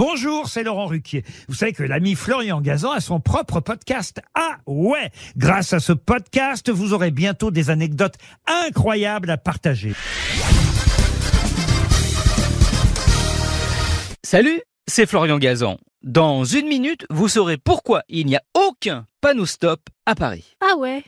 [0.00, 1.24] Bonjour, c'est Laurent Ruquier.
[1.46, 4.22] Vous savez que l'ami Florian Gazan a son propre podcast.
[4.34, 8.14] Ah ouais Grâce à ce podcast, vous aurez bientôt des anecdotes
[8.46, 9.92] incroyables à partager.
[14.24, 15.76] Salut, c'est Florian Gazan.
[16.02, 20.56] Dans une minute, vous saurez pourquoi il n'y a aucun panneau stop à Paris.
[20.62, 21.04] Ah ouais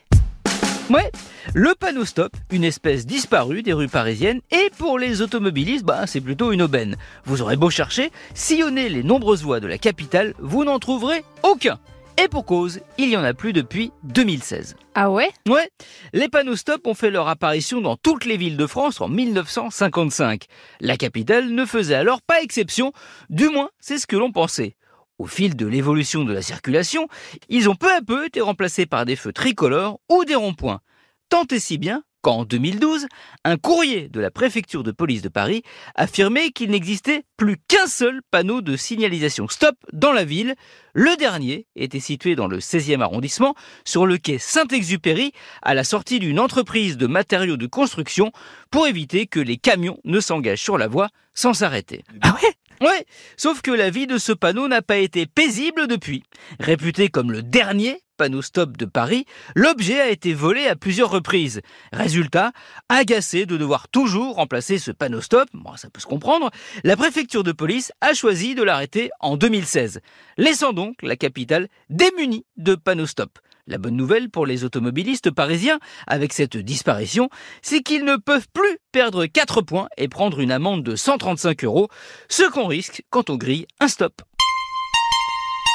[0.91, 1.11] Ouais,
[1.55, 6.21] le panneau stop, une espèce disparue des rues parisiennes, et pour les automobilistes, bah, c'est
[6.21, 6.97] plutôt une aubaine.
[7.25, 11.79] Vous aurez beau chercher, sillonner les nombreuses voies de la capitale, vous n'en trouverez aucun.
[12.23, 14.77] Et pour cause, il y en a plus depuis 2016.
[14.95, 15.31] Ah ouais?
[15.49, 15.71] Ouais,
[16.13, 20.45] les panneaux stop ont fait leur apparition dans toutes les villes de France en 1955.
[20.81, 22.93] La capitale ne faisait alors pas exception,
[23.31, 24.77] du moins c'est ce que l'on pensait.
[25.23, 27.07] Au fil de l'évolution de la circulation,
[27.49, 30.81] ils ont peu à peu été remplacés par des feux tricolores ou des ronds-points.
[31.29, 33.07] Tant et si bien qu'en 2012,
[33.45, 35.63] un courrier de la préfecture de police de Paris
[35.95, 40.57] affirmait qu'il n'existait plus qu'un seul panneau de signalisation stop dans la ville.
[40.93, 45.31] Le dernier était situé dans le 16e arrondissement, sur le quai Saint-Exupéry,
[45.63, 48.33] à la sortie d'une entreprise de matériaux de construction,
[48.73, 52.03] pour éviter que les camions ne s'engagent sur la voie sans s'arrêter.
[52.23, 52.55] Ah ouais?
[52.83, 56.25] Ouais, sauf que la vie de ce panneau n'a pas été paisible depuis.
[56.59, 59.25] Réputé comme le dernier panneau stop de Paris,
[59.55, 61.61] l'objet a été volé à plusieurs reprises.
[61.93, 62.51] Résultat,
[62.89, 66.51] agacé de devoir toujours remplacer ce panneau stop, bon, ça peut se comprendre,
[66.83, 70.01] la préfecture de police a choisi de l'arrêter en 2016,
[70.37, 73.39] laissant donc la capitale démunie de panneaux stop.
[73.69, 77.31] La bonne nouvelle pour les automobilistes parisiens avec cette disparition,
[77.63, 81.89] c'est qu'ils ne peuvent plus perdre 4 points et prendre une amende de 135 euros,
[82.29, 84.23] ce qu'on risque quand on grille un stop.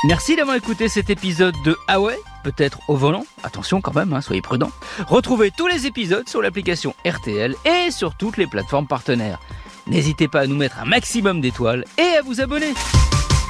[0.06, 2.00] Merci d'avoir écouté cet épisode de Ah
[2.44, 4.72] Peut-être au volant, attention quand même, hein, soyez prudents.
[5.08, 9.40] Retrouvez tous les épisodes sur l'application RTL et sur toutes les plateformes partenaires.
[9.88, 12.74] N'hésitez pas à nous mettre un maximum d'étoiles et à vous abonner.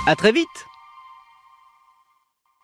[0.05, 0.67] À très vite